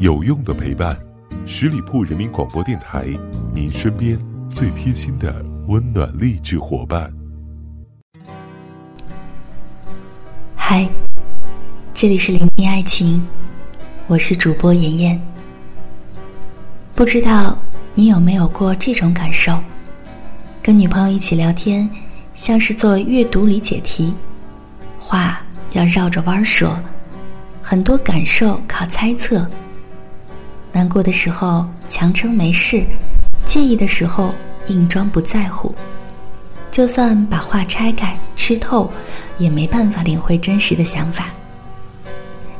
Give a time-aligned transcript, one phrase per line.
[0.00, 0.98] 有用的陪伴，
[1.46, 3.06] 十里铺人民广播电台，
[3.52, 7.12] 您身边最贴心的温暖励志伙伴。
[10.56, 10.88] 嗨，
[11.92, 13.22] 这里是聆听爱情，
[14.06, 15.20] 我是主播妍妍。
[16.94, 17.58] 不知道
[17.92, 19.60] 你有没有过这种感受？
[20.62, 21.86] 跟女朋友一起聊天，
[22.34, 24.14] 像是做阅读理解题，
[24.98, 25.42] 话
[25.72, 26.74] 要绕着弯说，
[27.60, 29.46] 很多感受靠猜测。
[30.72, 32.84] 难过的时候强撑没事，
[33.44, 34.32] 介意的时候
[34.68, 35.74] 硬装不在乎。
[36.70, 38.90] 就算把话拆开吃透，
[39.38, 41.26] 也没办法领会真实的想法。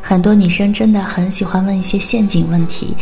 [0.02, 2.96] 很多女生真的很喜欢问一些陷阱问题，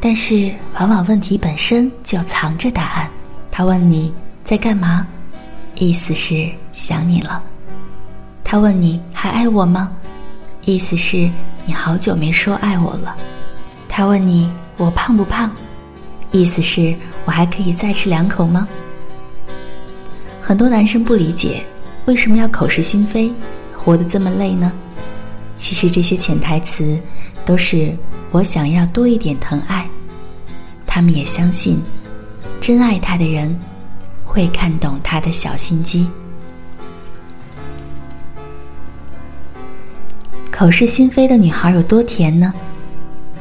[0.00, 3.08] 但是往往问题本身就藏着答案。
[3.52, 5.06] 她问你在干嘛，
[5.76, 7.40] 意思是想你了；
[8.42, 9.92] 她问你还爱我吗，
[10.64, 11.30] 意思是
[11.64, 13.16] 你好久没说爱我了。
[13.92, 15.50] 他问你我胖不胖，
[16.30, 18.66] 意思是我还可以再吃两口吗？
[20.40, 21.64] 很多男生不理解
[22.06, 23.32] 为什么要口是心非，
[23.76, 24.72] 活得这么累呢？
[25.58, 26.98] 其实这些潜台词
[27.44, 27.94] 都是
[28.30, 29.84] 我想要多一点疼爱。
[30.86, 31.82] 他们也相信，
[32.60, 33.54] 真爱他的人
[34.24, 36.08] 会看懂他的小心机。
[40.50, 42.52] 口是心非的女孩有多甜呢？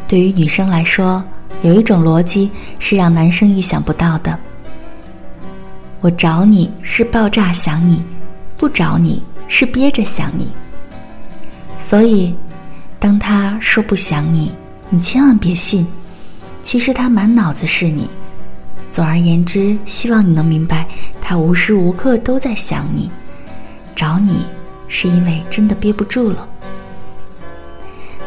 [0.10, 1.24] 对于女生来说，
[1.62, 4.36] 有一种逻辑是让男生意想不到的。
[6.02, 8.02] 我找你是爆炸想你，
[8.58, 10.50] 不找你是憋着想你。
[11.80, 12.34] 所以，
[12.98, 14.52] 当他说不想你，
[14.90, 15.86] 你千万别信，
[16.64, 18.10] 其实他满脑子是你。
[18.92, 20.88] 总而言之，希望你能明白，
[21.22, 23.12] 他无时无刻都在想你。
[23.96, 24.40] 找你
[24.88, 26.50] 是因为真的憋不住了。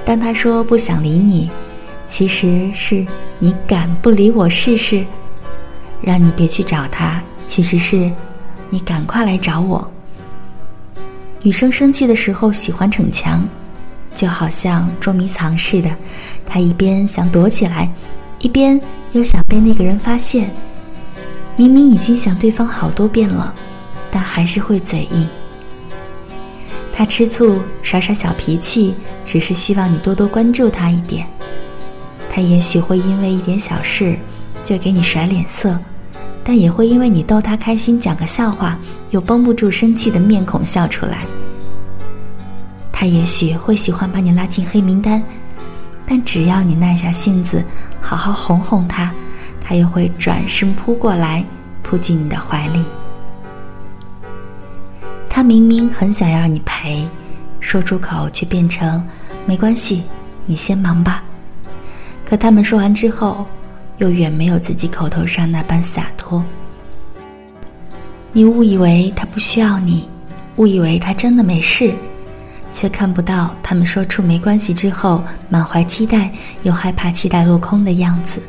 [0.04, 1.50] 当他说不想理你。
[2.12, 3.06] 其实是
[3.38, 5.02] 你敢不理我试试，
[6.02, 7.22] 让你别去找他。
[7.46, 8.12] 其实是，
[8.68, 9.90] 你赶快来找我。
[11.40, 13.42] 女生生气的时候喜欢逞强，
[14.14, 15.90] 就好像捉迷藏似的，
[16.44, 17.90] 她一边想躲起来，
[18.40, 18.78] 一边
[19.12, 20.50] 又想被那个人发现。
[21.56, 23.54] 明明已经想对方好多遍了，
[24.10, 25.26] 但还是会嘴硬。
[26.92, 28.94] 她吃醋耍耍小脾气，
[29.24, 31.26] 只是希望你多多关注她一点。
[32.34, 34.16] 他也许会因为一点小事
[34.64, 35.78] 就给你甩脸色，
[36.42, 38.78] 但也会因为你逗他开心讲个笑话，
[39.10, 41.26] 又绷不住生气的面孔笑出来。
[42.90, 45.22] 他也许会喜欢把你拉进黑名单，
[46.06, 47.62] 但只要你耐下性子，
[48.00, 49.12] 好好哄哄他，
[49.60, 51.44] 他又会转身扑过来，
[51.82, 52.82] 扑进你的怀里。
[55.28, 57.06] 他明明很想要你陪，
[57.60, 59.06] 说出口却变成
[59.44, 60.04] 没关系，
[60.46, 61.22] 你先忙吧。
[62.32, 63.44] 可他们说完之后，
[63.98, 66.42] 又远没有自己口头上那般洒脱。
[68.32, 70.08] 你误以为他不需要你，
[70.56, 71.92] 误以为他真的没事，
[72.72, 76.32] 却看不到他们说出没关系之后，满怀期待
[76.62, 78.40] 又害怕期待落空的样子。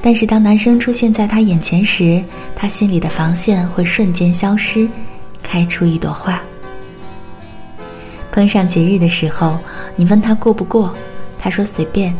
[0.00, 2.24] 但是当男生出现在他眼前时，
[2.54, 4.88] 他心里的防线会瞬间消失，
[5.42, 6.40] 开出一朵花。
[8.32, 9.58] 碰上节日的时候，
[9.94, 10.96] 你问他过不过，
[11.38, 12.16] 他说随便。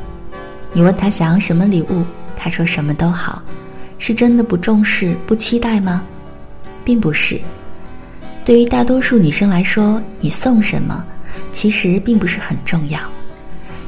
[0.72, 2.04] 你问他想要什么礼物，
[2.37, 3.43] 他说什么都好，
[3.99, 6.03] 是真的不重视、不期待吗？
[6.84, 7.41] 并不是。
[8.44, 11.04] 对于大多数女生来说，你送什么
[11.50, 13.00] 其实并不是很重要，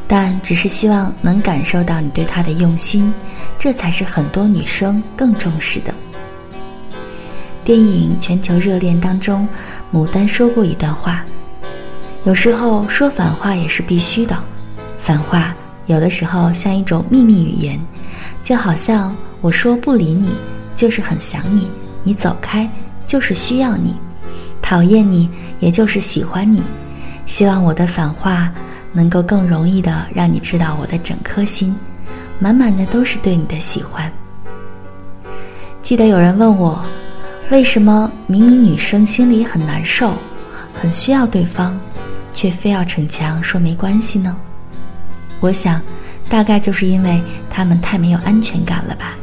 [0.06, 3.12] 但只是希望能感受到你对她的用心，
[3.58, 5.94] 这才是很多女生更重视的。
[7.64, 9.46] 电影《全球热恋》当中，
[9.92, 11.22] 牡丹说过一段话：
[12.24, 14.36] 有时候说反话也是必须的，
[14.98, 15.54] 反话。
[15.88, 17.80] 有的时候像一种秘密语言，
[18.42, 20.28] 就好像我说不理你，
[20.76, 21.62] 就是很想你；
[22.02, 22.70] 你走开，
[23.06, 23.94] 就是需要你；
[24.60, 26.62] 讨厌你，也就是喜欢你。
[27.24, 28.52] 希望我的反话
[28.92, 31.74] 能够更容易的让你知道我的整颗心，
[32.38, 34.12] 满满的都是对你的喜欢。
[35.80, 36.84] 记得有人问我，
[37.50, 40.12] 为什么明明女生心里很难受，
[40.74, 41.78] 很需要对方，
[42.34, 44.36] 却非要逞强说没关系呢？
[45.40, 45.80] 我想，
[46.28, 49.16] 大概就是因为他们太没有安全感了吧。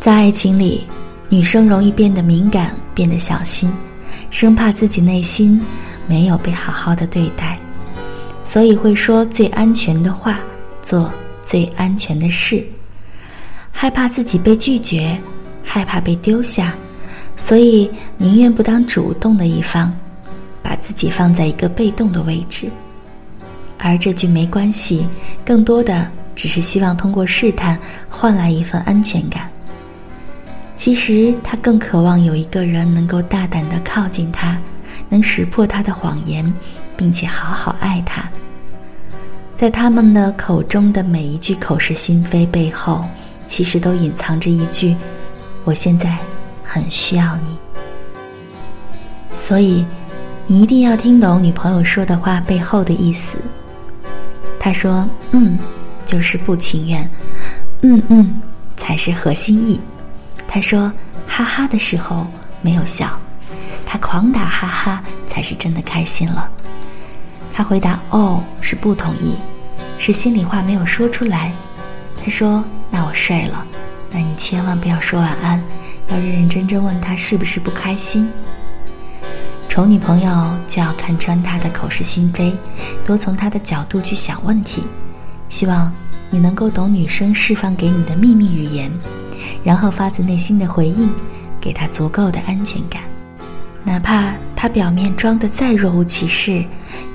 [0.00, 0.84] 在爱情里，
[1.28, 3.70] 女生容易变得敏感，变得小心，
[4.30, 5.60] 生怕自己内心
[6.08, 7.58] 没有被好好的对待，
[8.42, 10.40] 所以会说最安全的话，
[10.82, 11.12] 做
[11.44, 12.64] 最安全的事，
[13.70, 15.16] 害怕自己被拒绝，
[15.62, 16.74] 害怕被丢下，
[17.36, 19.94] 所以宁愿不当主动的一方，
[20.62, 22.68] 把自己放在一个被动的位置。
[23.82, 25.08] 而这句没关系，
[25.44, 27.78] 更多的只是希望通过试探
[28.08, 29.48] 换来一份安全感。
[30.76, 34.56] 其实他更渴望有一个人能够大胆地靠近他，
[35.08, 36.52] 能识破他的谎言，
[36.96, 38.28] 并且好好爱他。
[39.56, 43.04] 在他们的口中的每一句口是心非背后，
[43.46, 44.96] 其实都隐藏着一句
[45.64, 46.16] ：“我现在
[46.64, 47.58] 很需要你。”
[49.36, 49.84] 所以，
[50.46, 53.36] 你一定要听懂女朋友说的话背后的意思。
[54.60, 55.58] 他说：“嗯，
[56.04, 57.10] 就是不情愿。
[57.82, 58.40] ”“嗯嗯，
[58.76, 59.80] 才是核心意。”
[60.46, 60.92] 他说
[61.26, 62.26] ：“哈哈”的时候
[62.60, 63.18] 没有笑，
[63.86, 66.48] 他狂打哈哈才是真的开心了。
[67.54, 69.34] 他回答：“哦，是不同意。”
[69.98, 71.52] 是心里话没有说出来，
[72.22, 73.64] 他说：“那我睡了，
[74.10, 75.62] 那你千万不要说晚安，
[76.08, 78.30] 要认认真真问他是不是不开心。”
[79.80, 82.54] 丑女朋友就要看穿他的口是心非，
[83.02, 84.82] 多从他的角度去想问题，
[85.48, 85.90] 希望
[86.28, 88.92] 你能够懂女生释放给你的秘密语言，
[89.64, 91.10] 然后发自内心的回应，
[91.58, 93.00] 给他足够的安全感，
[93.82, 96.62] 哪怕他表面装的再若无其事。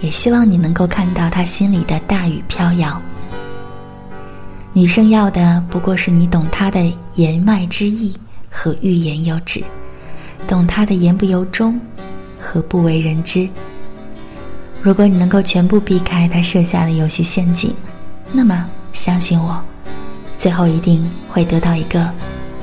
[0.02, 3.00] 也希望你能够看到他心里的大雨飘摇。
[4.74, 8.16] 女生要的不过是你懂她的言外之意
[8.50, 9.64] 和欲言又止，
[10.48, 11.80] 懂她的言不由衷
[12.46, 13.50] 和不为人知。
[14.82, 17.74] 如果你能够全部避开他设下的游戏陷阱，
[18.32, 19.60] 那么相信我，
[20.38, 22.08] 最后一定会得到一个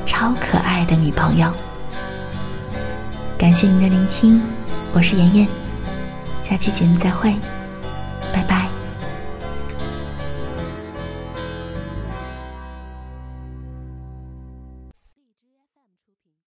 [0.07, 1.53] 超可爱的女朋友。
[3.37, 4.41] 感谢您的聆听，
[4.93, 5.49] 我是妍妍。
[6.41, 7.35] 下期节目再会。